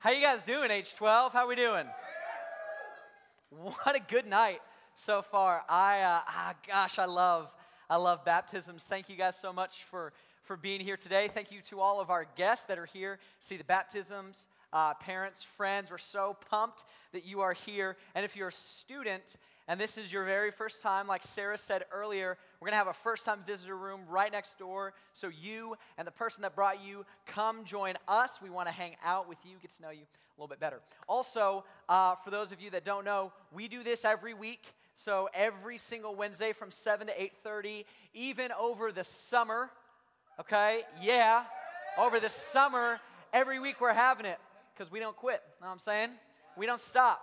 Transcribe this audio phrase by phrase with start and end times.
[0.00, 1.32] How you guys doing, H12?
[1.32, 1.84] How we doing?
[3.50, 4.60] What a good night
[4.94, 5.64] so far.
[5.68, 7.50] I, uh, ah, gosh, I love,
[7.90, 8.84] I love baptisms.
[8.84, 10.12] Thank you guys so much for,
[10.44, 11.26] for being here today.
[11.26, 13.18] Thank you to all of our guests that are here.
[13.40, 15.90] See the baptisms, uh, parents, friends.
[15.90, 17.96] We're so pumped that you are here.
[18.14, 19.36] And if you're a student
[19.68, 22.86] and this is your very first time, like Sarah said earlier, we're going to have
[22.86, 24.94] a first time visitor room right next door.
[25.12, 28.40] So you and the person that brought you come join us.
[28.42, 30.80] We want to hang out with you, get to know you a little bit better.
[31.06, 34.72] Also, uh, for those of you that don't know, we do this every week.
[34.94, 39.70] So every single Wednesday from 7 to 8:30, even over the summer.
[40.40, 40.82] Okay?
[41.02, 41.44] Yeah.
[41.98, 43.00] Over the summer,
[43.34, 44.38] every week we're having it
[44.72, 45.42] because we don't quit.
[45.60, 46.10] Know what I'm saying?
[46.56, 47.20] We don't stop.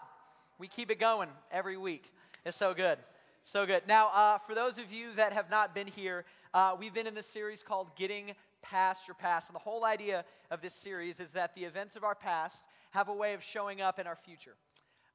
[0.59, 2.11] We keep it going every week.
[2.45, 2.99] It's so good.
[3.43, 3.87] So good.
[3.87, 7.15] Now, uh, for those of you that have not been here, uh, we've been in
[7.15, 9.49] this series called Getting Past Your Past.
[9.49, 13.09] And the whole idea of this series is that the events of our past have
[13.09, 14.53] a way of showing up in our future.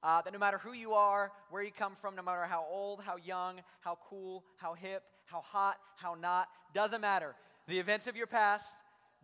[0.02, 3.00] Uh, that no matter who you are, where you come from, no matter how old,
[3.00, 7.36] how young, how cool, how hip, how hot, how not, doesn't matter.
[7.68, 8.74] The events of your past,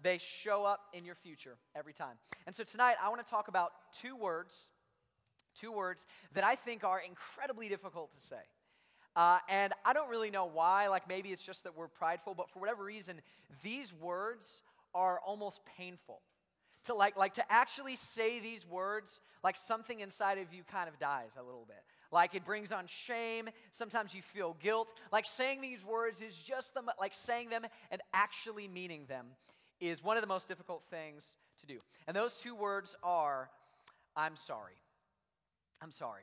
[0.01, 2.19] they show up in your future every time.
[2.47, 4.71] And so tonight, I want to talk about two words
[5.61, 8.37] Two words that I think are incredibly difficult to say.
[9.15, 10.89] Uh, and I don't really know why.
[10.89, 13.21] Like maybe it's just that we're prideful, but for whatever reason,
[13.63, 14.63] these words
[14.95, 16.21] are almost painful.
[16.85, 20.99] To like, like to actually say these words, like something inside of you kind of
[20.99, 21.83] dies a little bit.
[22.13, 23.49] Like it brings on shame.
[23.73, 24.89] Sometimes you feel guilt.
[25.11, 29.27] Like saying these words is just the, like saying them and actually meaning them
[29.81, 31.79] is one of the most difficult things to do.
[32.07, 33.51] And those two words are,
[34.15, 34.75] I'm sorry.
[35.83, 36.23] I'm sorry.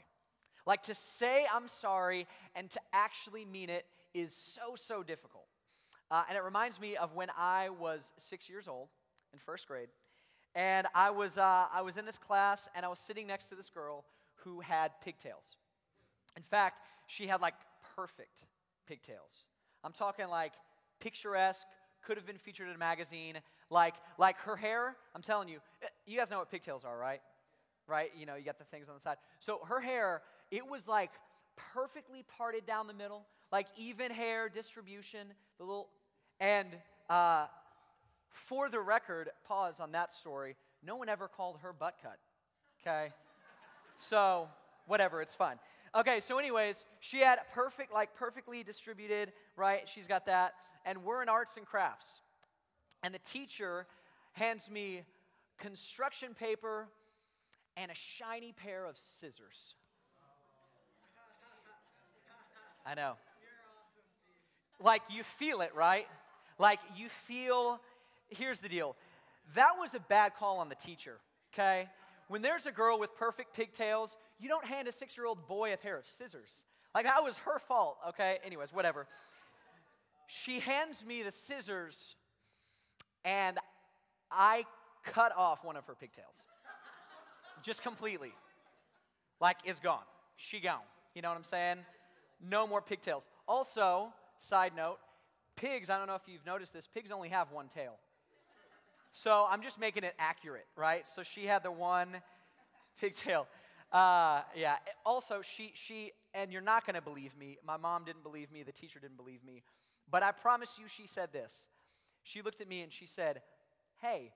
[0.65, 5.45] Like to say I'm sorry and to actually mean it is so, so difficult.
[6.09, 8.89] Uh, and it reminds me of when I was six years old
[9.33, 9.89] in first grade.
[10.55, 13.55] And I was, uh, I was in this class and I was sitting next to
[13.55, 14.05] this girl
[14.43, 15.57] who had pigtails.
[16.37, 17.55] In fact, she had like
[17.95, 18.43] perfect
[18.87, 19.45] pigtails.
[19.83, 20.53] I'm talking like
[20.99, 21.65] picturesque,
[22.05, 23.35] could have been featured in a magazine.
[23.69, 27.21] Like, like her hair, I'm telling you, eh, you guys know what pigtails are, right?
[27.87, 28.11] Right?
[28.17, 29.17] You know, you got the things on the side.
[29.39, 30.21] So her hair,
[30.51, 31.11] it was like
[31.73, 35.27] perfectly parted down the middle, like even hair distribution,
[35.57, 35.89] the little,
[36.39, 36.67] and
[37.09, 37.45] uh,
[38.29, 40.55] for the record, pause on that story.
[40.85, 42.17] No one ever called her butt cut.
[42.81, 43.09] Okay,
[43.97, 44.49] so
[44.87, 45.57] whatever, it's fine.
[45.95, 49.87] Okay, so anyways, she had perfect, like perfectly distributed, right?
[49.87, 50.53] She's got that,
[50.85, 52.19] and we're in arts and crafts,
[53.03, 53.85] and the teacher
[54.33, 55.03] hands me
[55.59, 56.87] construction paper
[57.77, 59.75] and a shiny pair of scissors.
[62.85, 63.13] I know.
[64.81, 66.07] Like you feel it, right?
[66.59, 67.79] Like you feel,
[68.29, 68.95] here's the deal.
[69.55, 71.17] That was a bad call on the teacher,
[71.53, 71.87] okay?
[72.27, 75.73] When there's a girl with perfect pigtails, you don't hand a six year old boy
[75.73, 76.65] a pair of scissors.
[76.93, 78.39] Like that was her fault, okay?
[78.45, 79.07] Anyways, whatever.
[80.27, 82.15] She hands me the scissors,
[83.23, 83.57] and
[84.31, 84.65] I
[85.03, 86.45] cut off one of her pigtails
[87.61, 88.33] just completely.
[89.39, 90.03] Like, is gone.
[90.37, 90.79] She gone.
[91.13, 91.77] You know what I'm saying?
[92.49, 93.27] No more pigtails.
[93.47, 94.97] Also, side note,
[95.55, 97.95] pigs, I don't know if you've noticed this, pigs only have one tail.
[99.11, 101.07] So I'm just making it accurate, right?
[101.07, 102.09] So she had the one
[102.99, 103.47] pigtail.
[103.91, 104.77] Uh, yeah.
[105.05, 107.57] Also, she, she, and you're not going to believe me.
[107.65, 108.63] My mom didn't believe me.
[108.63, 109.61] The teacher didn't believe me.
[110.09, 111.69] But I promise you, she said this.
[112.23, 113.41] She looked at me and she said,
[114.01, 114.31] Hey,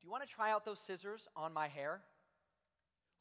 [0.00, 2.00] do you want to try out those scissors on my hair?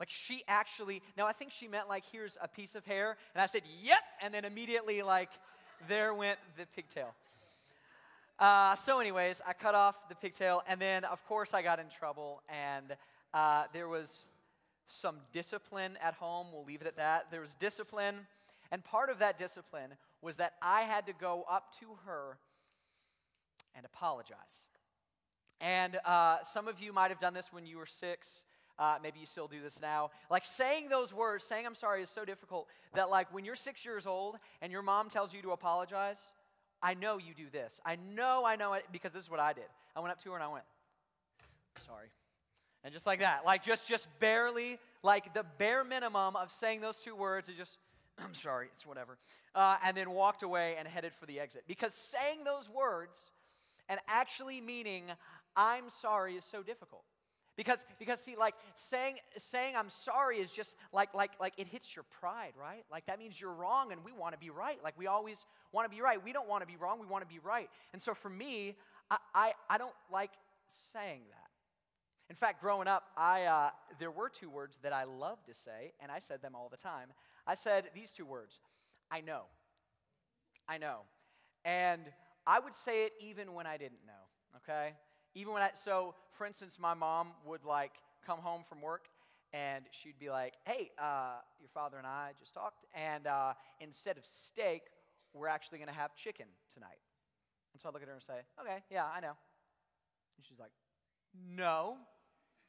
[0.02, 3.18] Like she actually, now I think she meant like, here's a piece of hair.
[3.36, 4.00] And I said, yep.
[4.20, 5.30] And then immediately, like,
[5.88, 7.14] there went the pigtail.
[8.40, 10.64] Uh, so, anyways, I cut off the pigtail.
[10.68, 12.42] And then, of course, I got in trouble.
[12.50, 12.98] And
[13.32, 14.28] uh, there was
[14.88, 16.48] some discipline at home.
[16.52, 17.30] We'll leave it at that.
[17.30, 18.16] There was discipline.
[18.72, 22.40] And part of that discipline was that I had to go up to her
[23.76, 24.68] and apologize.
[25.60, 28.46] And uh, some of you might have done this when you were six.
[28.82, 30.10] Uh, maybe you still do this now.
[30.32, 33.86] Like saying those words, saying I'm sorry is so difficult that, like, when you're six
[33.86, 36.20] years old and your mom tells you to apologize,
[36.82, 37.80] I know you do this.
[37.86, 39.66] I know, I know it because this is what I did.
[39.96, 40.64] I went up to her and I went,
[41.86, 42.08] sorry.
[42.84, 46.98] And just like that, like just just barely, like the bare minimum of saying those
[46.98, 47.78] two words is just,
[48.26, 49.20] I'm sorry, it's whatever.
[49.54, 51.66] Uh, and then walked away and headed for the exit.
[51.68, 53.30] Because saying those words
[53.88, 55.04] and actually meaning
[55.56, 57.04] I'm sorry is so difficult.
[57.58, 61.96] Because, because see, like saying, saying I'm sorry is just like, like, like it hits
[61.96, 62.84] your pride, right?
[62.92, 64.80] Like that means you're wrong and we want to be right.
[64.84, 66.24] Like we always want to be right.
[66.24, 67.70] We don't want to be wrong, we want to be right.
[67.94, 68.76] And so for me,
[69.10, 70.32] I, I, I don't like
[70.70, 71.50] saying that.
[72.30, 73.70] In fact, growing up, I, uh,
[74.00, 76.78] there were two words that I loved to say, and I said them all the
[76.78, 77.10] time.
[77.46, 78.60] I said these two words
[79.12, 79.44] I know.
[80.70, 81.02] I know.
[81.66, 82.04] And
[82.48, 84.94] I would say it even when I didn't know, okay?
[85.36, 87.94] Even when I, so for instance, my mom would like
[88.26, 89.06] come home from work
[89.54, 94.18] and she'd be like, hey, uh, your father and I just talked, and uh, instead
[94.18, 94.84] of steak,
[95.34, 97.00] we're actually going to have chicken tonight.
[97.74, 99.36] And so I look at her and say, okay, yeah, I know.
[100.38, 100.72] And she's like,
[101.56, 101.98] no,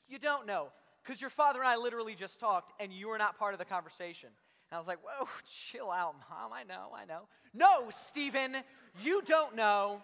[0.08, 0.68] you don't know.
[1.04, 3.64] Because your father and I literally just talked, and you were not part of the
[3.64, 4.30] conversation.
[4.70, 5.28] And I was like, whoa,
[5.70, 6.52] chill out, mom.
[6.52, 7.22] I know, I know.
[7.54, 8.56] No, Stephen,
[9.02, 10.00] you don't know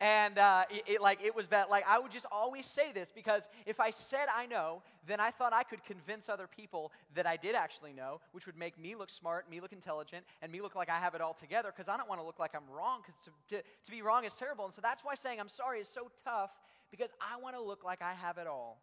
[0.00, 1.66] and uh, it, it, like it was bad.
[1.68, 5.30] Like I would just always say this because if I said I know, then I
[5.30, 8.94] thought I could convince other people that I did actually know, which would make me
[8.94, 11.72] look smart, me look intelligent, and me look like I have it all together.
[11.74, 13.00] Because I don't want to look like I'm wrong.
[13.02, 15.80] Because to, to, to be wrong is terrible, and so that's why saying I'm sorry
[15.80, 16.50] is so tough.
[16.90, 18.80] Because I want to look like I have it all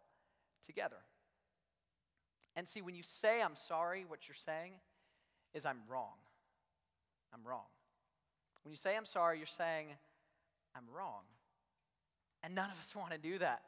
[0.64, 0.96] together.
[2.54, 4.72] And see, when you say I'm sorry, what you're saying
[5.54, 6.14] is I'm wrong.
[7.32, 7.64] I'm wrong.
[8.64, 9.88] When you say I'm sorry, you're saying
[10.76, 11.22] I'm wrong.
[12.42, 13.62] And none of us want to do that.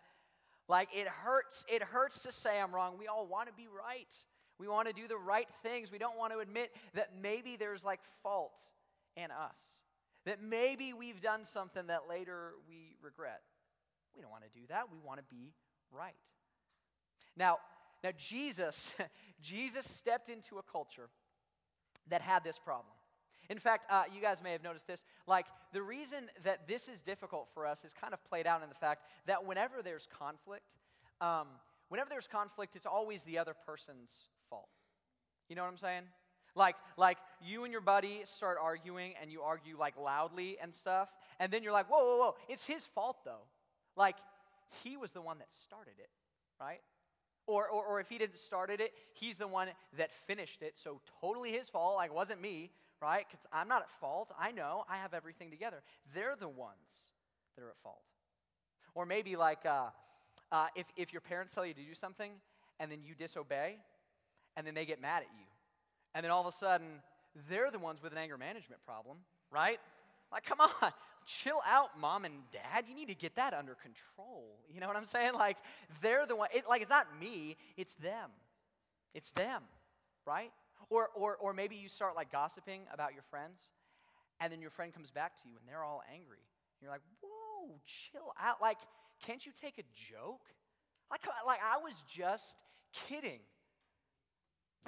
[0.69, 2.96] Like it hurts, it hurts to say I'm wrong.
[2.99, 4.14] We all want to be right.
[4.58, 5.90] We want to do the right things.
[5.90, 8.58] We don't want to admit that maybe there's like fault
[9.16, 9.60] in us.
[10.26, 13.40] That maybe we've done something that later we regret.
[14.14, 14.84] We don't want to do that.
[14.93, 15.52] We want to be
[15.90, 16.14] right.
[17.37, 17.58] Now,
[18.02, 18.93] now Jesus,
[19.40, 21.08] Jesus stepped into a culture
[22.08, 22.97] that had this problem.
[23.50, 25.04] In fact, uh, you guys may have noticed this.
[25.26, 28.68] Like, the reason that this is difficult for us is kind of played out in
[28.68, 30.74] the fact that whenever there's conflict,
[31.20, 31.46] um,
[31.88, 34.12] whenever there's conflict, it's always the other person's
[34.50, 34.68] fault.
[35.48, 36.02] You know what I'm saying?
[36.54, 41.08] Like, like you and your buddy start arguing and you argue like loudly and stuff,
[41.38, 43.46] and then you're like, whoa, whoa, whoa, it's his fault though.
[43.96, 44.16] Like,
[44.82, 46.10] he was the one that started it,
[46.60, 46.80] right?
[47.46, 51.00] Or, or, or if he didn't started it, he's the one that finished it, so
[51.20, 53.24] totally his fault, like, it wasn't me right?
[53.28, 54.32] Because I'm not at fault.
[54.38, 55.82] I know I have everything together.
[56.14, 57.12] They're the ones
[57.56, 58.02] that are at fault.
[58.94, 59.86] Or maybe like uh,
[60.50, 62.32] uh, if, if your parents tell you to do something
[62.80, 63.76] and then you disobey
[64.56, 65.44] and then they get mad at you.
[66.14, 66.86] And then all of a sudden,
[67.48, 69.18] they're the ones with an anger management problem,
[69.50, 69.78] right?
[70.32, 70.92] Like, come on,
[71.26, 72.84] chill out, mom and dad.
[72.88, 74.58] You need to get that under control.
[74.72, 75.34] You know what I'm saying?
[75.34, 75.58] Like,
[76.02, 78.30] they're the one, it, like, it's not me, it's them.
[79.14, 79.62] It's them,
[80.26, 80.50] right?
[80.90, 83.60] Or, or, or maybe you start like gossiping about your friends,
[84.40, 86.38] and then your friend comes back to you and they're all angry.
[86.80, 88.60] You're like, whoa, chill out.
[88.62, 88.78] Like,
[89.26, 90.42] can't you take a joke?
[91.10, 92.56] Like, uh, like I was just
[93.08, 93.40] kidding.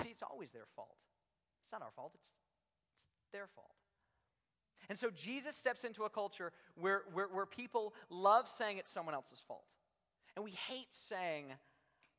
[0.02, 0.96] See, it's always their fault.
[1.64, 2.32] It's not our fault, it's,
[2.94, 3.74] it's their fault.
[4.88, 9.14] And so Jesus steps into a culture where, where, where people love saying it's someone
[9.14, 9.64] else's fault.
[10.34, 11.46] And we hate saying,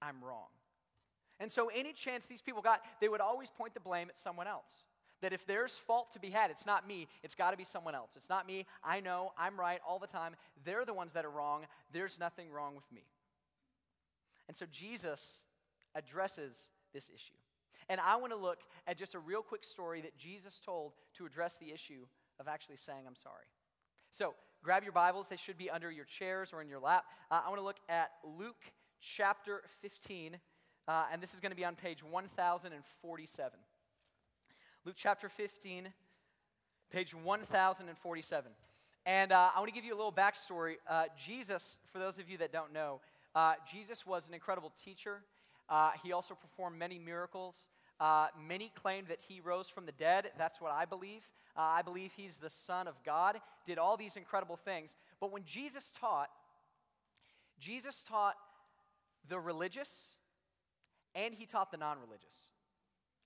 [0.02, 0.48] I'm wrong.
[1.42, 4.46] And so, any chance these people got, they would always point the blame at someone
[4.46, 4.84] else.
[5.22, 7.96] That if there's fault to be had, it's not me, it's got to be someone
[7.96, 8.12] else.
[8.16, 10.36] It's not me, I know, I'm right all the time.
[10.64, 11.66] They're the ones that are wrong.
[11.92, 13.02] There's nothing wrong with me.
[14.48, 15.40] And so, Jesus
[15.96, 17.34] addresses this issue.
[17.90, 21.26] And I want to look at just a real quick story that Jesus told to
[21.26, 22.06] address the issue
[22.40, 23.46] of actually saying, I'm sorry.
[24.12, 27.06] So, grab your Bibles, they should be under your chairs or in your lap.
[27.32, 28.62] Uh, I want to look at Luke
[29.02, 30.38] chapter 15
[30.88, 33.60] uh, and this is going to be on page 1047.
[34.84, 35.90] Luke chapter 15,
[36.90, 38.52] page 1047.
[39.06, 40.76] And uh, I want to give you a little backstory.
[40.90, 43.00] Uh, Jesus, for those of you that don't know,
[43.36, 45.22] uh, Jesus was an incredible teacher.
[45.70, 47.70] Uh, he also performed many miracles.
[48.00, 50.32] Uh, many claimed that he rose from the dead.
[50.38, 51.22] That's what I believe.
[51.56, 54.96] I believe he's the Son of God, did all these incredible things.
[55.20, 56.30] But when Jesus taught,
[57.60, 58.36] Jesus taught
[59.28, 60.14] the religious
[61.16, 62.52] and he taught the non religious.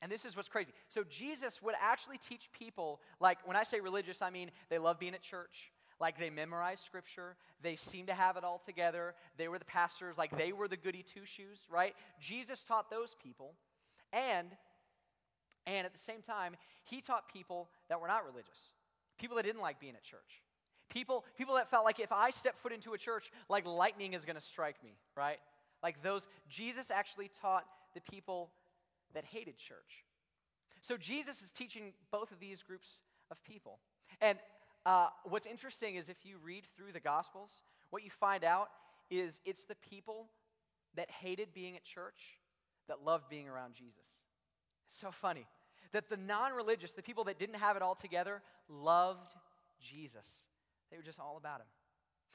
[0.01, 0.71] And this is what's crazy.
[0.87, 4.99] So Jesus would actually teach people, like when I say religious, I mean they love
[4.99, 5.71] being at church.
[5.99, 9.15] Like they memorize scripture, they seem to have it all together.
[9.37, 11.95] They were the pastors, like they were the goody two shoes, right?
[12.19, 13.53] Jesus taught those people.
[14.11, 14.49] And
[15.67, 18.73] and at the same time, he taught people that were not religious.
[19.17, 20.43] People that didn't like being at church.
[20.89, 24.25] People, people that felt like if I step foot into a church, like lightning is
[24.25, 25.39] going to strike me, right?
[25.85, 27.63] Like those, Jesus actually taught
[27.93, 28.49] the people
[29.13, 30.03] that hated church.
[30.81, 33.77] So Jesus is teaching both of these groups of people.
[34.19, 34.39] And
[34.87, 37.61] uh, what's interesting is if you read through the Gospels,
[37.91, 38.69] what you find out
[39.11, 40.25] is it's the people
[40.95, 42.39] that hated being at church
[42.87, 44.23] that loved being around Jesus.
[44.87, 45.45] It's so funny
[45.91, 49.35] that the non religious, the people that didn't have it all together, loved
[49.79, 50.47] Jesus.
[50.89, 51.67] They were just all about him.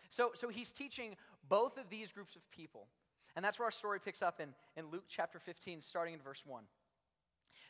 [0.09, 1.17] So, so he's teaching
[1.49, 2.87] both of these groups of people
[3.37, 6.43] And that's where our story picks up in, in Luke chapter 15, starting in verse
[6.47, 6.65] 1.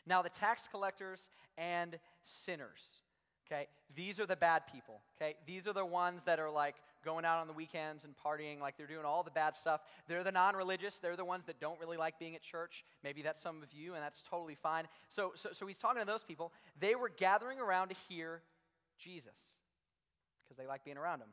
[0.05, 3.01] Now, the tax collectors and sinners,
[3.47, 5.35] okay, these are the bad people, okay?
[5.45, 8.77] These are the ones that are like going out on the weekends and partying, like
[8.77, 9.81] they're doing all the bad stuff.
[10.07, 12.83] They're the non religious, they're the ones that don't really like being at church.
[13.03, 14.87] Maybe that's some of you, and that's totally fine.
[15.09, 16.51] So, so, so he's talking to those people.
[16.79, 18.41] They were gathering around to hear
[18.97, 19.57] Jesus
[20.43, 21.29] because they like being around him.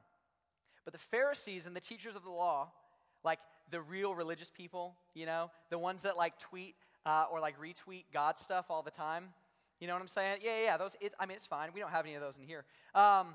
[0.85, 2.71] But the Pharisees and the teachers of the law,
[3.25, 6.75] like the real religious people, you know, the ones that like tweet
[7.07, 9.29] uh, or like retweet God stuff all the time.
[9.81, 10.39] You know what I'm saying?
[10.43, 10.97] Yeah, yeah, those.
[11.19, 11.71] I mean, it's fine.
[11.73, 12.65] We don't have any of those in here.
[12.95, 13.35] Um,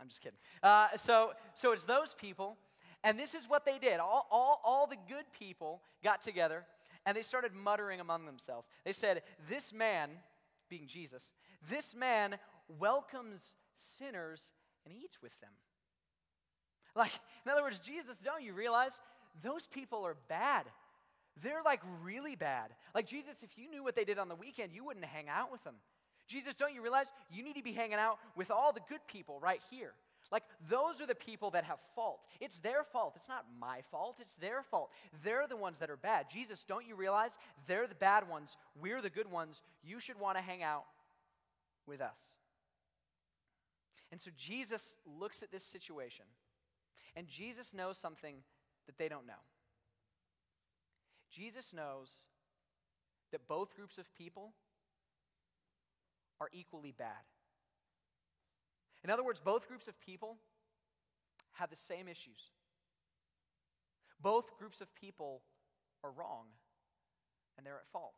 [0.00, 0.38] I'm just kidding.
[0.62, 2.56] Uh, so, so it's those people,
[3.04, 4.00] and this is what they did.
[4.00, 6.64] All, all, all the good people got together,
[7.06, 8.70] and they started muttering among themselves.
[8.84, 10.10] They said, "This man,
[10.68, 11.32] being Jesus,
[11.70, 12.36] this man
[12.78, 14.52] welcomes sinners
[14.84, 15.50] and eats with them."
[16.94, 17.12] Like,
[17.44, 19.00] in other words, Jesus, don't you realize
[19.42, 20.66] those people are bad?
[21.42, 22.70] They're like really bad.
[22.94, 25.52] Like, Jesus, if you knew what they did on the weekend, you wouldn't hang out
[25.52, 25.76] with them.
[26.26, 29.40] Jesus, don't you realize you need to be hanging out with all the good people
[29.40, 29.92] right here?
[30.30, 32.20] Like, those are the people that have fault.
[32.40, 33.14] It's their fault.
[33.16, 34.18] It's not my fault.
[34.20, 34.90] It's their fault.
[35.24, 36.26] They're the ones that are bad.
[36.32, 38.56] Jesus, don't you realize they're the bad ones?
[38.80, 39.62] We're the good ones.
[39.82, 40.84] You should want to hang out
[41.86, 42.18] with us.
[44.12, 46.26] And so Jesus looks at this situation,
[47.16, 48.36] and Jesus knows something
[48.86, 49.42] that they don't know.
[51.30, 52.10] Jesus knows
[53.32, 54.52] that both groups of people
[56.40, 57.24] are equally bad.
[59.04, 60.36] In other words, both groups of people
[61.52, 62.50] have the same issues.
[64.20, 65.42] Both groups of people
[66.04, 66.46] are wrong
[67.56, 68.14] and they're at fault.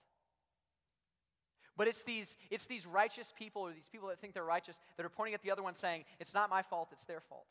[1.77, 5.07] But it's these, it's these righteous people or these people that think they're righteous that
[5.07, 7.47] are pointing at the other one saying, It's not my fault, it's their fault.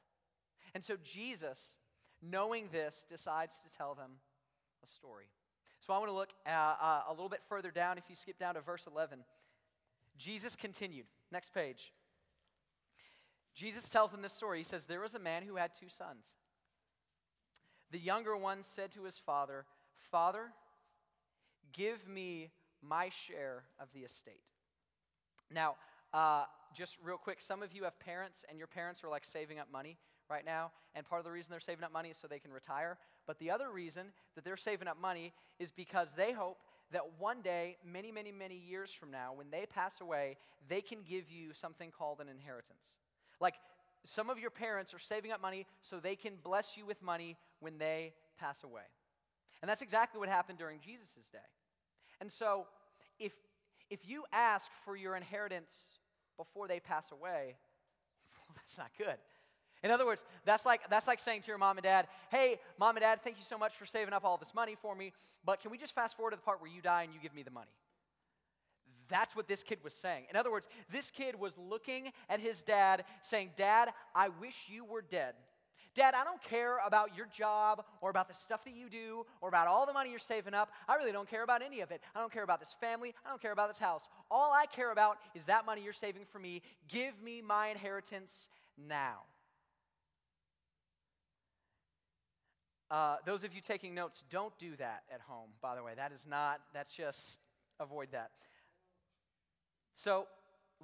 [0.74, 1.78] And so Jesus,
[2.22, 4.12] knowing this, decides to tell them
[4.84, 5.26] a story.
[5.86, 7.98] So I want to look uh, uh, a little bit further down.
[7.98, 9.20] If you skip down to verse 11,
[10.18, 11.06] Jesus continued.
[11.32, 11.92] Next page.
[13.56, 14.60] Jesus tells them this story.
[14.60, 16.36] He says, There was a man who had two sons.
[17.92, 19.66] The younger one said to his father,
[20.12, 20.54] Father,
[21.74, 22.52] give me
[22.82, 24.52] my share of the estate.
[25.54, 25.76] Now,
[26.14, 29.60] uh, just real quick, some of you have parents, and your parents are like saving
[29.60, 29.98] up money
[30.32, 30.72] right now.
[30.96, 32.98] And part of the reason they're saving up money is so they can retire.
[33.28, 36.58] But the other reason that they're saving up money is because they hope
[36.92, 41.00] that one day, many, many, many years from now, when they pass away, they can
[41.08, 42.96] give you something called an inheritance.
[43.40, 43.56] Like
[44.06, 47.38] some of your parents are saving up money so they can bless you with money
[47.60, 48.82] when they pass away.
[49.62, 51.38] And that's exactly what happened during Jesus' day.
[52.20, 52.66] And so,
[53.20, 53.34] if,
[53.90, 56.00] if you ask for your inheritance
[56.38, 57.56] before they pass away,
[58.48, 59.18] well, that's not good.
[59.84, 62.96] In other words, that's like, that's like saying to your mom and dad, hey, mom
[62.96, 65.12] and dad, thank you so much for saving up all this money for me,
[65.44, 67.34] but can we just fast forward to the part where you die and you give
[67.34, 67.72] me the money?
[69.10, 70.26] That's what this kid was saying.
[70.30, 74.86] In other words, this kid was looking at his dad saying, Dad, I wish you
[74.86, 75.34] were dead.
[75.94, 79.50] Dad, I don't care about your job or about the stuff that you do or
[79.50, 80.72] about all the money you're saving up.
[80.88, 82.02] I really don't care about any of it.
[82.16, 83.14] I don't care about this family.
[83.26, 84.08] I don't care about this house.
[84.30, 86.62] All I care about is that money you're saving for me.
[86.88, 88.48] Give me my inheritance
[88.78, 89.24] now.
[92.92, 95.94] Uh, those of you taking notes, don't do that at home, by the way.
[95.96, 97.40] That is not, that's just,
[97.80, 98.30] avoid that.
[99.96, 100.28] So,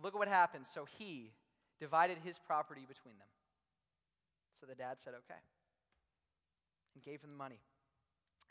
[0.02, 0.66] look at what happened.
[0.66, 1.34] So, he
[1.80, 3.28] divided his property between them.
[4.60, 5.40] So the dad said, okay,
[6.96, 7.60] and gave him the money.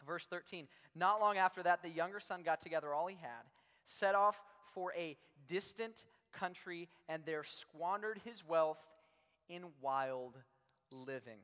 [0.07, 3.43] Verse 13 Not long after that, the younger son got together all he had,
[3.87, 4.41] set off
[4.73, 5.17] for a
[5.49, 8.79] distant country, and there squandered his wealth
[9.49, 10.35] in wild
[10.93, 11.41] living.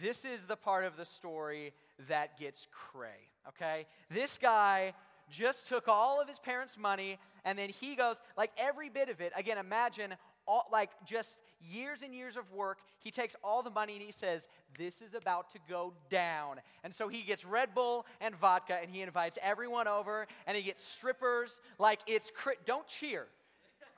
[0.00, 1.72] This is the part of the story
[2.08, 3.86] that gets cray, okay?
[4.10, 4.94] This guy
[5.30, 9.20] just took all of his parents' money and then he goes, like every bit of
[9.20, 9.32] it.
[9.36, 10.14] Again, imagine
[10.46, 12.78] all, like just years and years of work.
[12.98, 16.60] He takes all the money and he says, This is about to go down.
[16.82, 20.62] And so he gets Red Bull and vodka and he invites everyone over and he
[20.62, 21.60] gets strippers.
[21.78, 23.26] Like it's, cri- don't cheer.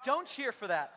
[0.04, 0.92] Don't cheer for that.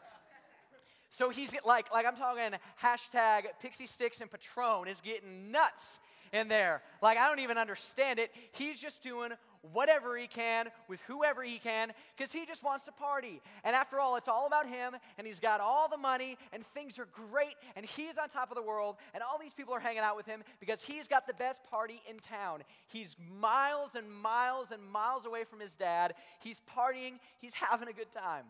[1.14, 6.00] So he's like, like I'm talking hashtag Pixy Stix and Patron is getting nuts
[6.32, 6.82] in there.
[7.04, 8.32] Like I don't even understand it.
[8.52, 9.30] He's just doing
[9.74, 13.44] whatever he can with whoever he can because he just wants to party.
[13.64, 16.98] And after all, it's all about him and he's got all the money and things
[16.98, 20.00] are great and he's on top of the world and all these people are hanging
[20.00, 22.64] out with him because he's got the best party in town.
[22.88, 26.16] He's miles and miles and miles away from his dad.
[26.40, 28.46] He's partying, he's having a good time.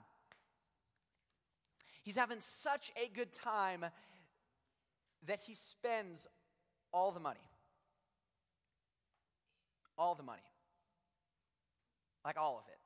[2.04, 3.86] He's having such a good time
[5.26, 6.28] that he spends
[6.92, 7.40] all the money.
[9.96, 10.42] all the money.
[12.26, 12.80] Like all of it.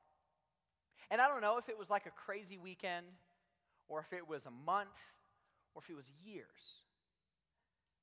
[1.10, 3.06] And I don't know if it was like a crazy weekend
[3.88, 4.88] or if it was a month
[5.74, 6.84] or if it was years.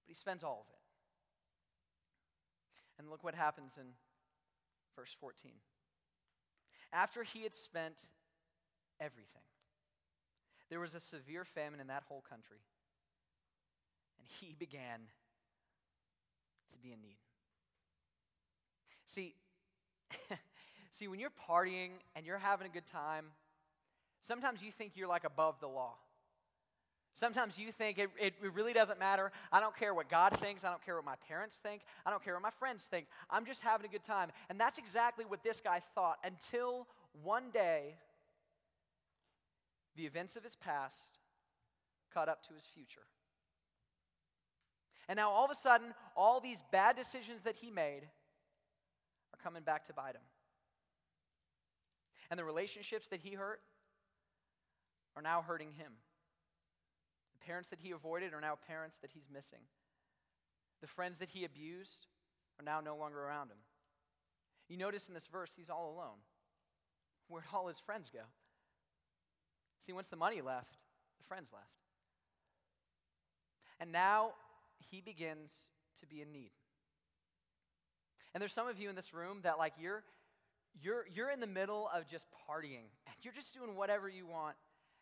[0.03, 0.79] But he spends all of it.
[2.97, 3.85] And look what happens in
[4.95, 5.51] verse 14.
[6.91, 8.07] After he had spent
[8.99, 9.43] everything,
[10.69, 12.57] there was a severe famine in that whole country,
[14.19, 14.99] and he began
[16.71, 17.17] to be in need.
[19.05, 19.35] See,
[20.91, 23.25] see, when you're partying and you're having a good time,
[24.21, 25.93] sometimes you think you're like above the law.
[27.13, 29.31] Sometimes you think it, it, really doesn't matter.
[29.49, 30.65] I don't care what God thinks.
[30.65, 31.81] I don't care what my parents think.
[32.05, 33.07] I don't care what my friends think.
[33.29, 34.31] I'm just having a good time.
[34.49, 36.87] And that's exactly what this guy thought until
[37.23, 37.95] one day
[39.95, 41.19] the events of his past
[42.13, 43.01] caught up to his future.
[45.07, 48.03] And now all of a sudden, all these bad decisions that he made
[49.33, 50.21] are coming back to bite him.
[52.31, 53.61] And the relationships that he hurt
[55.15, 55.91] are now hurting him.
[57.33, 59.59] The parents that he avoided are now parents that he's missing.
[60.81, 62.07] The friends that he abused
[62.59, 63.57] are now no longer around him.
[64.67, 66.17] You notice in this verse, he's all alone.
[67.27, 68.21] Where'd all his friends go?
[69.85, 70.77] See, once the money left,
[71.19, 71.67] the friends left.
[73.79, 74.31] And now
[74.89, 75.51] he begins
[75.99, 76.51] to be in need.
[78.33, 80.03] And there's some of you in this room that like you're
[80.81, 84.55] you're you're in the middle of just partying and you're just doing whatever you want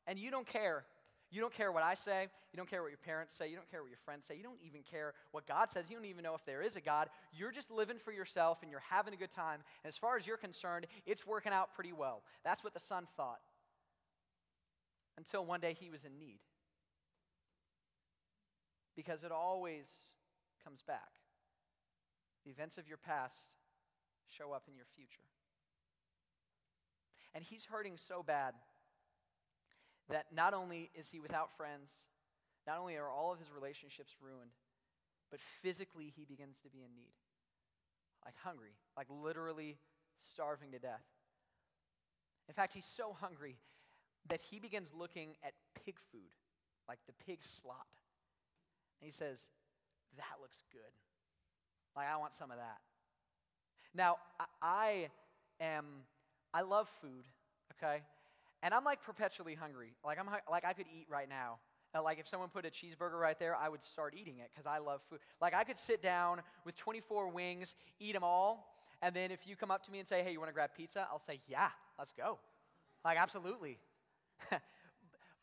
[0.05, 0.83] and you don't care.
[1.31, 2.27] You don't care what I say.
[2.51, 3.47] You don't care what your parents say.
[3.47, 4.35] You don't care what your friends say.
[4.35, 5.85] You don't even care what God says.
[5.89, 7.09] You don't even know if there is a God.
[7.31, 9.61] You're just living for yourself and you're having a good time.
[9.83, 12.21] And as far as you're concerned, it's working out pretty well.
[12.43, 13.39] That's what the son thought.
[15.17, 16.39] Until one day he was in need.
[18.95, 19.89] Because it always
[20.63, 21.19] comes back.
[22.45, 23.57] The events of your past
[24.27, 25.27] show up in your future.
[27.33, 28.53] And he's hurting so bad
[30.09, 31.91] that not only is he without friends,
[32.67, 34.51] not only are all of his relationships ruined,
[35.31, 37.13] but physically he begins to be in need.
[38.23, 39.77] Like hungry, like literally
[40.19, 41.03] starving to death.
[42.47, 43.57] In fact, he's so hungry
[44.29, 45.53] that he begins looking at
[45.85, 46.21] pig food,
[46.87, 47.87] like the pig slop.
[49.01, 49.49] And he says,
[50.17, 50.81] That looks good.
[51.95, 52.79] Like, I want some of that.
[53.93, 54.17] Now,
[54.61, 55.09] I
[55.59, 55.85] am,
[56.53, 57.25] I love food,
[57.77, 58.01] okay?
[58.63, 59.93] And I'm like perpetually hungry.
[60.05, 61.59] Like I'm like I could eat right now.
[61.93, 64.65] Uh, like if someone put a cheeseburger right there, I would start eating it because
[64.65, 65.19] I love food.
[65.41, 69.57] Like I could sit down with 24 wings, eat them all, and then if you
[69.57, 71.69] come up to me and say, "Hey, you want to grab pizza?" I'll say, "Yeah,
[71.99, 72.39] let's go."
[73.03, 73.77] Like absolutely.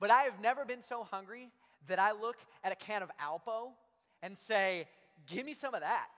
[0.01, 1.51] but I have never been so hungry
[1.89, 3.73] that I look at a can of Alpo
[4.23, 4.87] and say,
[5.27, 6.09] "Give me some of that."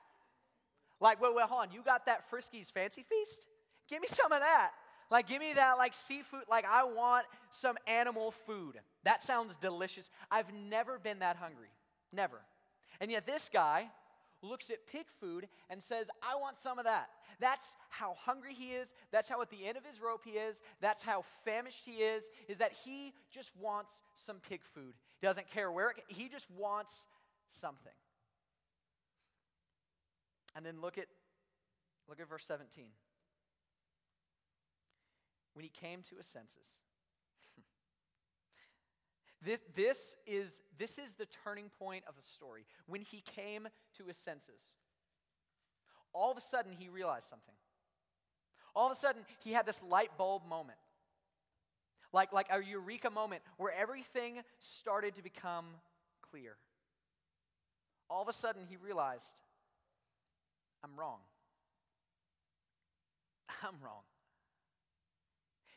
[1.00, 1.72] Like, wait, wait, hold on.
[1.72, 3.46] You got that Friskies Fancy Feast?
[3.88, 4.70] Give me some of that.
[5.11, 6.44] Like, give me that, like, seafood.
[6.48, 8.80] Like, I want some animal food.
[9.04, 10.11] That sounds delicious.
[10.30, 11.68] I've never been that hungry.
[12.12, 12.40] Never.
[13.00, 13.90] And yet, this guy
[14.42, 17.09] looks at pig food and says, I want some of that.
[17.40, 18.94] That's how hungry he is.
[19.11, 20.62] That's how at the end of his rope he is.
[20.81, 24.94] That's how famished he is, is that he just wants some pig food.
[25.20, 27.07] He doesn't care where it, he just wants
[27.48, 27.92] something.
[30.55, 31.07] And then look at
[32.09, 32.85] look at verse 17
[35.55, 36.83] when he came to his senses.
[39.44, 42.64] This, this, is, this is the turning point of the story.
[42.87, 44.62] When he came to his senses,
[46.12, 47.55] all of a sudden he realized something.
[48.74, 50.78] All of a sudden he had this light bulb moment.
[52.12, 55.66] Like, like a eureka moment where everything started to become
[56.31, 56.57] clear.
[58.11, 59.40] All of a sudden he realized,
[60.85, 61.18] I'm wrong.
[63.62, 64.02] I'm wrong.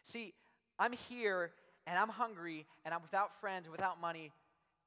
[0.04, 0.34] See,
[0.78, 1.52] I'm here
[1.86, 4.32] and I'm hungry and I'm without friends, without money,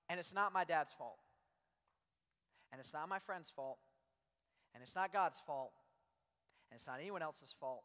[0.08, 1.18] and it's not my dad's fault.
[2.72, 3.78] And it's not my friend's fault.
[4.74, 5.72] And it's not God's fault.
[6.70, 7.84] And it's not anyone else's fault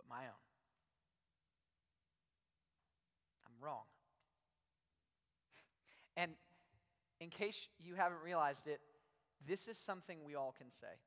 [0.00, 0.42] but my own.
[3.46, 3.84] I'm wrong.
[6.16, 6.32] And
[7.20, 8.80] in case you haven't realized it,
[9.46, 10.98] this is something we all can say.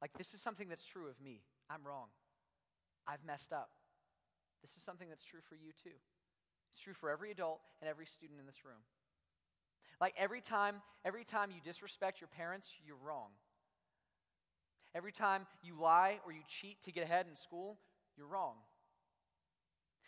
[0.00, 1.42] Like, this is something that's true of me.
[1.68, 2.06] I'm wrong.
[3.06, 3.70] I've messed up.
[4.62, 5.96] This is something that's true for you too.
[6.72, 8.82] It's true for every adult and every student in this room.
[10.00, 13.30] Like every time, every time you disrespect your parents, you're wrong.
[14.94, 17.78] Every time you lie or you cheat to get ahead in school,
[18.16, 18.54] you're wrong.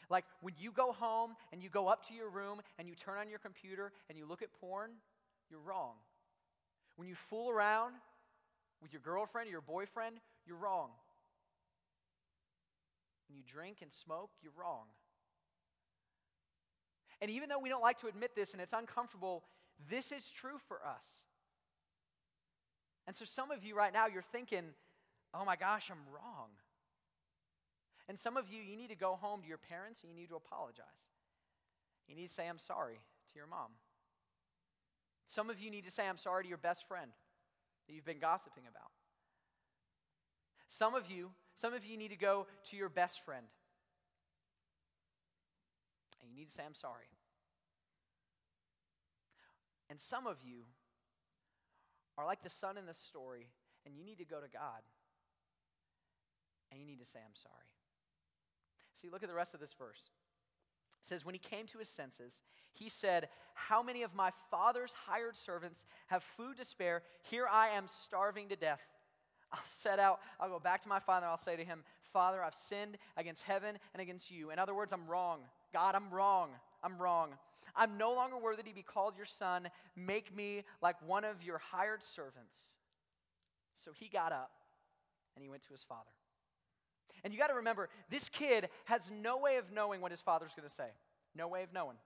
[0.09, 3.19] Like when you go home and you go up to your room and you turn
[3.19, 4.91] on your computer and you look at porn,
[5.51, 5.95] you're wrong.
[6.97, 7.95] When you fool around
[8.83, 10.91] with your girlfriend or your boyfriend, you're wrong.
[13.35, 14.87] You drink and smoke, you're wrong.
[17.21, 19.45] And even though we don't like to admit this and it's uncomfortable,
[19.91, 21.27] this is true for us.
[23.07, 24.65] And so some of you right now, you're thinking,
[25.35, 26.49] oh my gosh, I'm wrong.
[28.09, 30.29] And some of you, you need to go home to your parents and you need
[30.31, 31.11] to apologize.
[32.09, 32.95] You need to say, I'm sorry
[33.33, 33.71] to your mom.
[35.29, 37.13] Some of you need to say, I'm sorry to your best friend
[37.87, 38.91] that you've been gossiping about.
[40.69, 43.45] Some of you, some of you need to go to your best friend.
[46.23, 47.09] And you need to say, I'm sorry.
[49.89, 50.63] And some of you
[52.17, 53.49] are like the son in this story,
[53.85, 54.83] and you need to go to God
[56.71, 57.67] and you need to say, I'm sorry.
[58.95, 60.11] See, look at the rest of this verse.
[61.03, 62.43] It says, When he came to his senses,
[62.73, 67.03] he said, How many of my father's hired servants have food to spare?
[67.23, 68.81] Here I am starving to death.
[69.53, 71.83] I'll set out, I'll go back to my father, I'll say to him,
[72.13, 74.51] Father, I've sinned against heaven and against you.
[74.51, 75.41] In other words, I'm wrong.
[75.73, 76.51] God, I'm wrong.
[76.83, 77.31] I'm wrong.
[77.77, 79.69] I'm no longer worthy to be called your son.
[79.95, 82.59] Make me like one of your hired servants.
[83.77, 84.51] So he got up
[85.37, 86.11] and he went to his father.
[87.23, 90.53] And you got to remember, this kid has no way of knowing what his father's
[90.57, 90.89] going to say.
[91.35, 91.97] No way of knowing.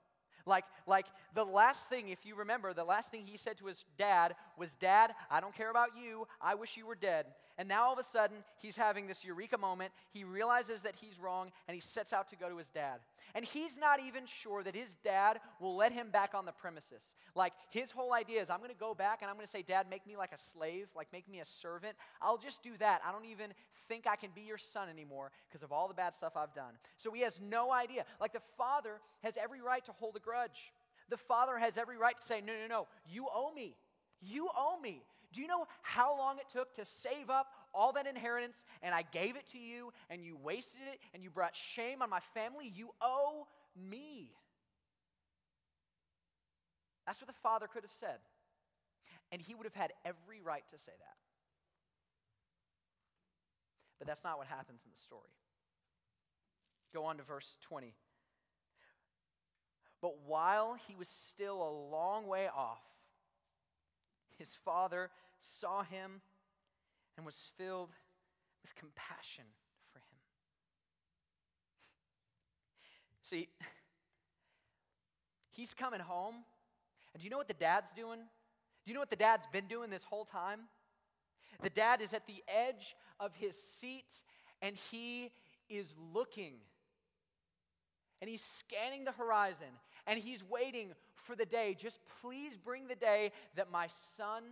[0.46, 3.84] Like, like the last thing, if you remember, the last thing he said to his
[3.98, 6.26] dad was, Dad, I don't care about you.
[6.40, 7.26] I wish you were dead.
[7.56, 9.92] And now all of a sudden, he's having this eureka moment.
[10.10, 13.00] He realizes that he's wrong and he sets out to go to his dad.
[13.34, 17.14] And he's not even sure that his dad will let him back on the premises.
[17.34, 19.62] Like, his whole idea is, I'm going to go back and I'm going to say,
[19.62, 21.96] Dad, make me like a slave, like, make me a servant.
[22.20, 23.00] I'll just do that.
[23.06, 23.52] I don't even
[23.88, 26.74] think I can be your son anymore because of all the bad stuff I've done.
[26.96, 28.04] So he has no idea.
[28.20, 30.72] Like, the father has every right to hold a grudge.
[31.08, 33.76] The father has every right to say, No, no, no, you owe me.
[34.20, 35.02] You owe me.
[35.34, 39.02] Do you know how long it took to save up all that inheritance and I
[39.02, 42.70] gave it to you and you wasted it and you brought shame on my family?
[42.72, 44.30] You owe me.
[47.04, 48.18] That's what the father could have said.
[49.32, 51.16] And he would have had every right to say that.
[53.98, 55.30] But that's not what happens in the story.
[56.92, 57.92] Go on to verse 20.
[60.00, 62.82] But while he was still a long way off,
[64.38, 66.20] his father saw him
[67.16, 67.90] and was filled
[68.62, 69.44] with compassion
[69.92, 70.18] for him.
[73.22, 73.48] See,
[75.50, 76.34] he's coming home,
[77.12, 78.18] and do you know what the dad's doing?
[78.18, 80.60] Do you know what the dad's been doing this whole time?
[81.62, 84.22] The dad is at the edge of his seat,
[84.60, 85.30] and he
[85.68, 86.54] is looking.
[88.20, 89.68] And he's scanning the horizon,
[90.06, 91.76] and he's waiting for the day.
[91.78, 94.42] Just please bring the day that my son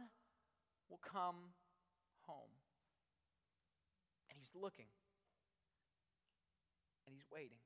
[0.91, 1.37] will come
[2.27, 2.37] home.
[4.31, 4.87] And he's looking.
[7.07, 7.59] And he's waiting.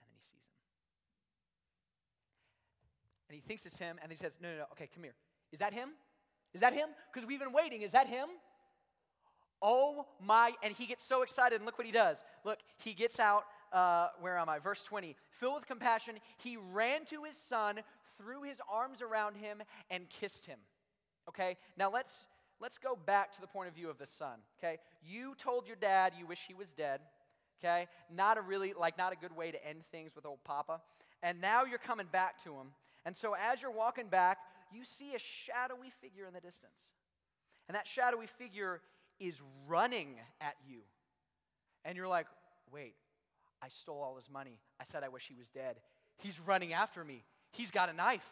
[0.00, 0.58] And then he sees him.
[3.28, 5.14] And he thinks it's him, and he says, No, no, no, okay, come here.
[5.52, 5.90] Is that him?
[6.54, 6.88] Is that him?
[7.12, 7.82] Because we've been waiting.
[7.82, 8.28] Is that him?
[9.62, 12.24] Oh my, and he gets so excited, and look what he does.
[12.44, 14.58] Look, he gets out, uh, where am I?
[14.58, 15.16] Verse 20.
[15.40, 17.80] Filled with compassion, he ran to his son,
[18.18, 20.58] threw his arms around him, and kissed him.
[21.28, 22.26] Okay, now let's
[22.60, 24.38] let's go back to the point of view of the son.
[24.58, 27.00] Okay, you told your dad you wish he was dead.
[27.60, 30.80] Okay, not a really like not a good way to end things with old Papa.
[31.22, 32.72] And now you're coming back to him.
[33.04, 34.38] And so as you're walking back,
[34.72, 36.94] you see a shadowy figure in the distance.
[37.68, 38.80] And that shadowy figure
[39.20, 40.80] is running at you.
[41.84, 42.26] And you're like,
[42.72, 42.94] wait,
[43.62, 44.58] I stole all his money.
[44.80, 45.76] I said I wish he was dead.
[46.18, 47.22] He's running after me.
[47.52, 48.26] He's got a knife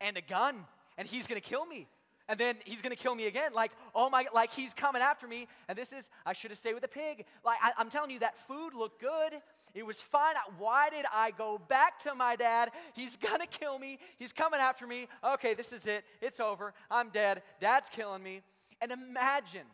[0.00, 0.56] and a gun,
[0.98, 1.88] and he's gonna kill me.
[2.28, 3.52] And then he's gonna kill me again.
[3.54, 5.46] Like, oh my, like he's coming after me.
[5.68, 7.24] And this is, I should have stayed with the pig.
[7.44, 9.34] Like, I, I'm telling you, that food looked good.
[9.74, 10.34] It was fine.
[10.58, 12.70] Why did I go back to my dad?
[12.94, 13.98] He's gonna kill me.
[14.18, 15.08] He's coming after me.
[15.22, 16.04] Okay, this is it.
[16.20, 16.72] It's over.
[16.90, 17.42] I'm dead.
[17.60, 18.42] Dad's killing me.
[18.80, 19.66] And imagine,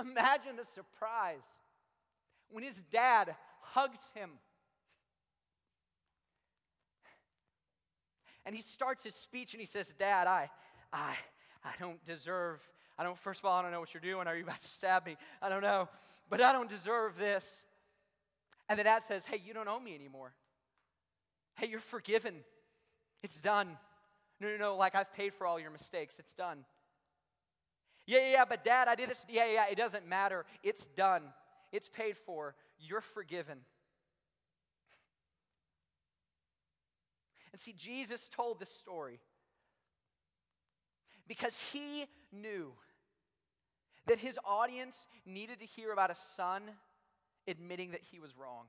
[0.00, 1.44] imagine the surprise
[2.50, 3.34] when his dad
[3.74, 4.30] hugs him.
[8.46, 10.50] And he starts his speech and he says, Dad, I,
[10.92, 11.16] I,
[11.64, 12.60] I don't deserve,
[12.98, 14.28] I don't, first of all, I don't know what you're doing.
[14.28, 15.16] Are you about to stab me?
[15.42, 15.88] I don't know.
[16.30, 17.64] But I don't deserve this.
[18.68, 20.32] And the dad says, Hey, you don't owe me anymore.
[21.56, 22.34] Hey, you're forgiven.
[23.22, 23.76] It's done.
[24.40, 26.18] No, no, no, like I've paid for all your mistakes.
[26.18, 26.64] It's done.
[28.06, 29.24] Yeah, yeah, yeah, but dad, I did this.
[29.28, 30.44] Yeah, yeah, it doesn't matter.
[30.62, 31.22] It's done.
[31.74, 32.54] It's paid for.
[32.78, 33.58] You're forgiven.
[37.50, 39.18] And see, Jesus told this story
[41.26, 42.72] Because he knew
[44.06, 46.62] that his audience needed to hear about a son
[47.48, 48.66] admitting that he was wrong.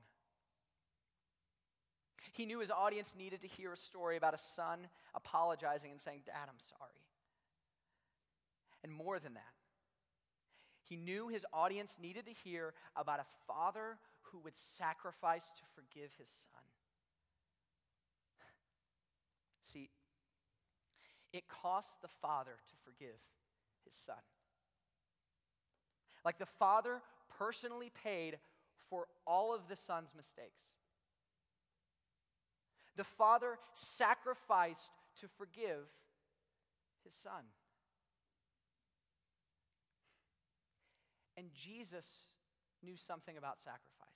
[2.32, 6.22] He knew his audience needed to hear a story about a son apologizing and saying,
[6.26, 6.90] Dad, I'm sorry.
[8.82, 9.55] And more than that,
[10.88, 16.10] he knew his audience needed to hear about a father who would sacrifice to forgive
[16.18, 16.62] his son.
[19.64, 19.90] See,
[21.32, 23.18] it cost the father to forgive
[23.84, 24.16] his son.
[26.24, 27.02] Like the father
[27.38, 28.38] personally paid
[28.88, 30.62] for all of the son's mistakes.
[32.96, 35.86] The father sacrificed to forgive
[37.04, 37.44] his son.
[41.36, 42.30] And Jesus
[42.82, 44.06] knew something about sacrifice.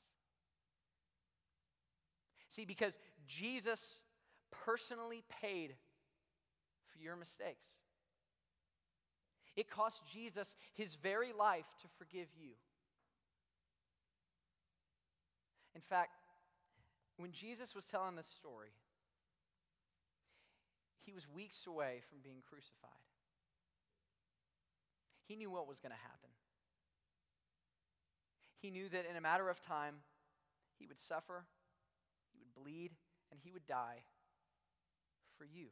[2.49, 4.03] See, because Jesus
[4.51, 5.75] personally paid
[6.87, 7.69] for your mistakes.
[9.57, 12.53] It cost Jesus his very life to forgive you.
[15.75, 16.11] In fact,
[17.17, 18.73] when Jesus was telling this story,
[21.05, 22.91] he was weeks away from being crucified.
[25.27, 26.31] He knew what was going to happen.
[28.61, 29.97] He knew that in a matter of time,
[30.79, 31.45] he would suffer,
[32.33, 32.93] he would bleed,
[33.31, 34.05] and he would die
[35.39, 35.67] for you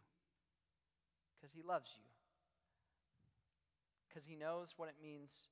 [1.36, 2.04] because he loves you,
[4.08, 5.48] because he knows what it means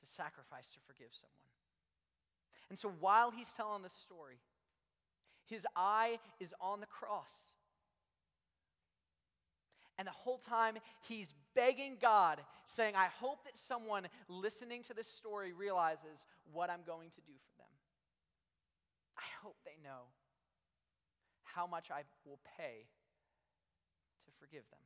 [0.00, 1.36] to sacrifice to forgive someone.
[2.68, 4.38] And so while he's telling this story,
[5.46, 7.54] his eye is on the cross.
[10.00, 15.06] And the whole time he's begging God, saying, I hope that someone listening to this
[15.06, 17.68] story realizes what I'm going to do for them.
[19.18, 20.08] I hope they know
[21.42, 22.86] how much I will pay
[24.24, 24.80] to forgive them.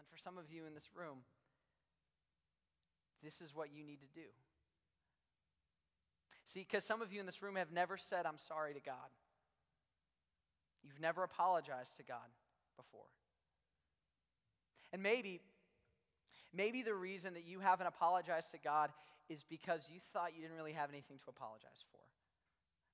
[0.00, 1.18] And for some of you in this room,
[3.22, 4.26] this is what you need to do.
[6.46, 8.96] See, because some of you in this room have never said, I'm sorry to God.
[10.84, 12.28] You've never apologized to God
[12.76, 13.08] before.
[14.92, 15.40] And maybe,
[16.54, 18.90] maybe the reason that you haven't apologized to God
[19.28, 22.00] is because you thought you didn't really have anything to apologize for.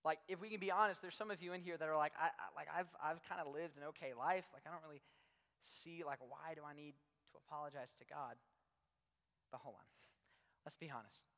[0.05, 2.13] Like, if we can be honest, there's some of you in here that are like,
[2.19, 4.47] I, I like I've, I've kind of lived an okay life.
[4.55, 5.03] Like, I don't really
[5.63, 6.95] see, like, why do I need
[7.33, 8.37] to apologize to God?
[9.53, 9.85] But hold on.
[10.65, 11.29] Let's be honest.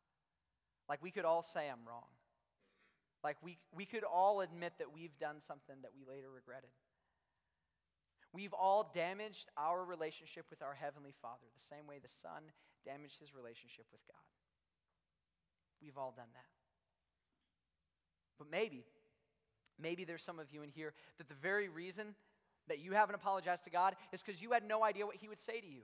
[0.89, 2.07] Like, we could all say I'm wrong.
[3.23, 6.71] Like, we, we could all admit that we've done something that we later regretted.
[8.33, 12.43] We've all damaged our relationship with our Heavenly Father the same way the Son
[12.85, 14.25] damaged his relationship with God.
[15.83, 16.51] We've all done that.
[18.39, 18.85] But maybe,
[19.81, 22.15] maybe there's some of you in here that the very reason
[22.69, 25.41] that you haven't apologized to God is because you had no idea what He would
[25.41, 25.83] say to you.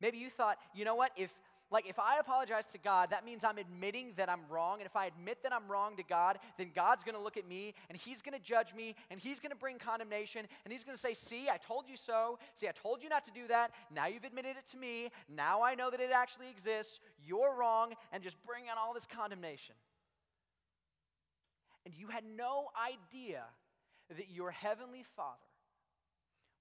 [0.00, 1.30] Maybe you thought, you know what, if
[1.70, 4.80] like if I apologize to God, that means I'm admitting that I'm wrong.
[4.80, 7.48] And if I admit that I'm wrong to God, then God's going to look at
[7.48, 10.84] me and He's going to judge me and He's going to bring condemnation and He's
[10.84, 12.38] going to say, See, I told you so.
[12.54, 13.72] See, I told you not to do that.
[13.92, 15.10] Now you've admitted it to me.
[15.28, 17.00] Now I know that it actually exists.
[17.26, 17.94] You're wrong.
[18.12, 19.74] And just bring on all this condemnation
[21.84, 23.42] and you had no idea
[24.08, 25.38] that your heavenly Father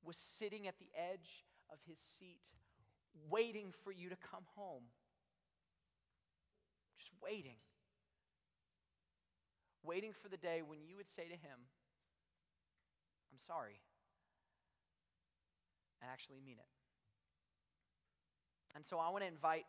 [0.03, 2.41] was sitting at the edge of his seat,
[3.29, 4.83] waiting for you to come home.
[6.97, 7.57] Just waiting.
[9.83, 11.59] Waiting for the day when you would say to him,
[13.31, 13.81] I'm sorry,
[16.01, 16.69] and actually mean it.
[18.75, 19.65] And so I want to invite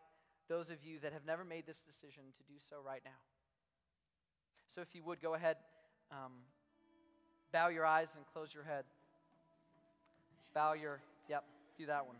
[0.48, 3.22] those of you that have never made this decision to do so right now.
[4.68, 5.56] So if you would go ahead,
[6.10, 6.32] um,
[7.52, 8.84] bow your eyes and close your head.
[10.54, 11.44] Bow your, yep,
[11.78, 12.16] do that one.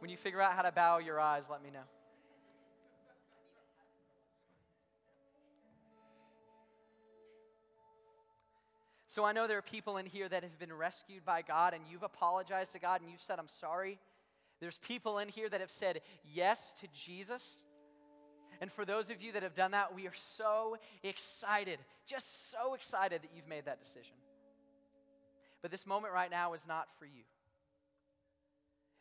[0.00, 1.84] When you figure out how to bow your eyes, let me know.
[9.06, 11.82] So I know there are people in here that have been rescued by God and
[11.90, 13.98] you've apologized to God and you've said, I'm sorry.
[14.60, 16.00] There's people in here that have said
[16.32, 17.64] yes to Jesus.
[18.60, 22.74] And for those of you that have done that, we are so excited, just so
[22.74, 24.14] excited that you've made that decision.
[25.60, 27.24] But this moment right now is not for you.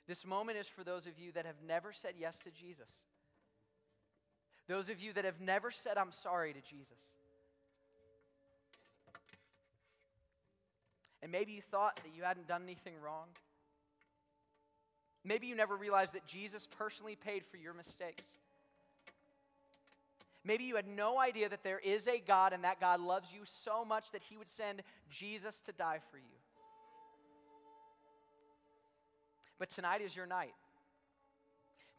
[0.10, 3.04] This moment is for those of you that have never said yes to Jesus.
[4.68, 7.14] Those of you that have never said, I'm sorry to Jesus.
[11.22, 13.28] And maybe you thought that you hadn't done anything wrong.
[15.24, 18.34] Maybe you never realized that Jesus personally paid for your mistakes.
[20.44, 23.42] Maybe you had no idea that there is a God and that God loves you
[23.44, 26.39] so much that he would send Jesus to die for you.
[29.60, 30.54] But tonight is your night.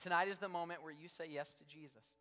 [0.03, 2.17] Tonight is the moment where you say yes to Jesus.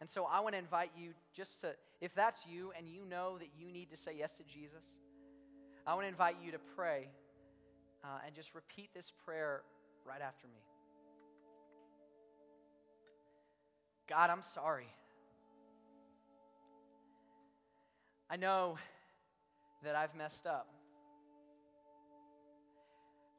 [0.00, 3.38] And so I want to invite you just to, if that's you and you know
[3.38, 4.86] that you need to say yes to Jesus,
[5.86, 7.08] I want to invite you to pray
[8.04, 9.62] uh, and just repeat this prayer
[10.04, 10.60] right after me.
[14.08, 14.86] God, I'm sorry.
[18.30, 18.76] I know
[19.82, 20.68] that I've messed up.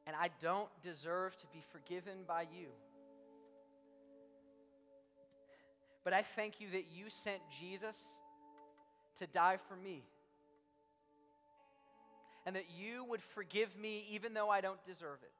[0.08, 2.68] And I don't deserve to be forgiven by you.
[6.02, 7.98] But I thank you that you sent Jesus
[9.18, 10.02] to die for me.
[12.46, 15.32] And that you would forgive me even though I don't deserve it.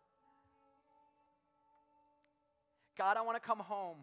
[2.98, 3.96] God, I want to come home.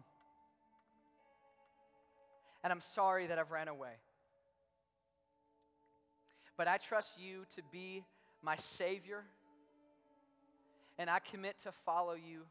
[2.64, 3.92] And I'm sorry that I've ran away.
[6.56, 8.04] But I trust you to be
[8.42, 9.22] my Savior.
[10.98, 12.42] And I commit to follow you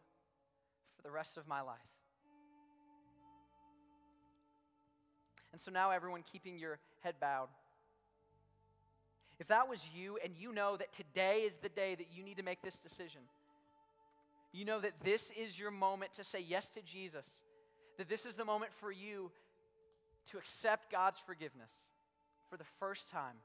[0.96, 1.78] for the rest of my life.
[5.52, 7.48] And so now, everyone, keeping your head bowed.
[9.40, 12.38] If that was you and you know that today is the day that you need
[12.38, 13.22] to make this decision,
[14.54, 17.42] you know that this is your moment to say yes to Jesus,
[17.98, 19.32] that this is the moment for you
[20.32, 21.90] to accept God's forgiveness
[22.50, 23.36] for the first time,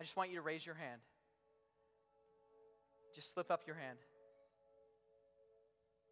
[0.00, 1.00] I just want you to raise your hand.
[3.16, 3.96] Just slip up your hand.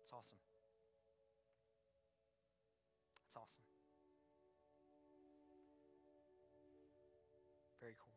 [0.00, 0.38] It's awesome.
[3.26, 3.60] It's awesome.
[7.78, 8.14] Very cool.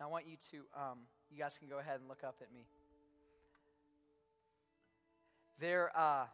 [0.00, 0.98] Now I want you to, um,
[1.30, 2.66] you guys can go ahead and look up at me.
[5.60, 6.24] There, uh,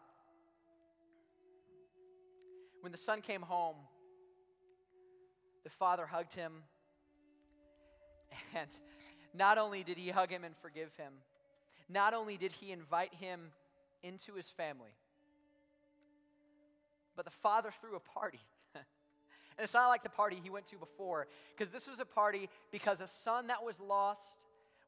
[2.81, 3.77] when the son came home,
[5.63, 6.63] the father hugged him.
[8.55, 8.69] And
[9.35, 11.13] not only did he hug him and forgive him,
[11.89, 13.41] not only did he invite him
[14.03, 14.95] into his family,
[17.17, 18.41] but the father threw a party.
[18.75, 18.85] and
[19.59, 23.01] it's not like the party he went to before, because this was a party because
[23.01, 24.39] a son that was lost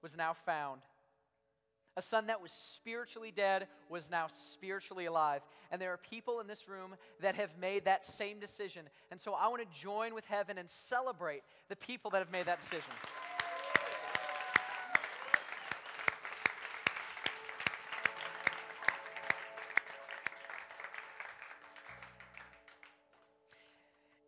[0.03, 0.83] was now found.
[1.97, 5.43] A son that was spiritually dead was now spiritually alive.
[5.71, 8.89] And there are people in this room that have made that same decision.
[9.13, 12.47] And so I want to join with heaven and celebrate the people that have made
[12.47, 12.91] that decision.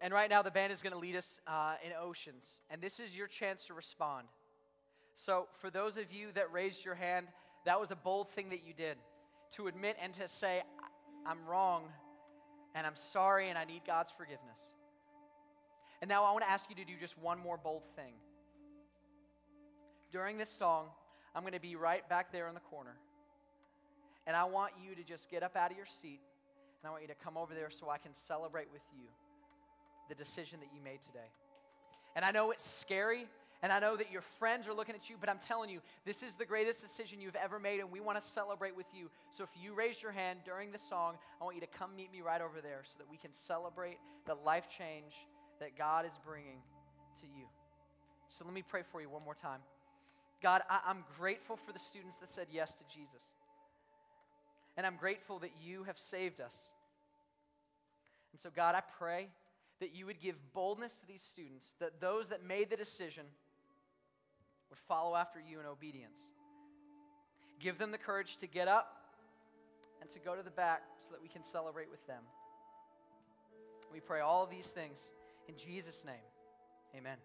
[0.06, 2.60] And right now, the band is going to lead us uh, in Oceans.
[2.70, 4.28] And this is your chance to respond.
[5.16, 7.26] So, for those of you that raised your hand,
[7.64, 8.98] that was a bold thing that you did
[9.56, 10.62] to admit and to say,
[11.26, 11.88] I'm wrong
[12.76, 14.60] and I'm sorry and I need God's forgiveness.
[16.00, 18.12] And now I want to ask you to do just one more bold thing.
[20.12, 20.86] During this song,
[21.34, 22.94] I'm going to be right back there in the corner.
[24.24, 26.20] And I want you to just get up out of your seat
[26.80, 29.08] and I want you to come over there so I can celebrate with you
[30.08, 31.30] the decision that you made today.
[32.14, 33.26] And I know it's scary
[33.62, 36.22] and I know that your friends are looking at you, but I'm telling you, this
[36.22, 39.10] is the greatest decision you've ever made, and we want to celebrate with you.
[39.30, 42.12] So if you raise your hand during the song, I want you to come meet
[42.12, 45.14] me right over there so that we can celebrate the life change
[45.58, 46.60] that God is bringing
[47.20, 47.46] to you.
[48.28, 49.60] So let me pray for you one more time.
[50.42, 53.26] God, I- am grateful for the students that said yes to Jesus.
[54.76, 56.72] And I'm grateful that you have saved us.
[58.32, 59.28] And so, God, I pray
[59.80, 63.24] that you would give boldness to these students, that those that made the decision,
[64.70, 66.18] would follow after you in obedience.
[67.60, 69.04] Give them the courage to get up
[70.00, 72.22] and to go to the back so that we can celebrate with them.
[73.92, 75.12] We pray all of these things
[75.48, 76.14] in Jesus' name.
[76.96, 77.16] Amen.